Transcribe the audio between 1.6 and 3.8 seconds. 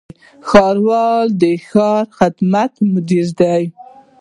ښاري خدماتو مدیر دی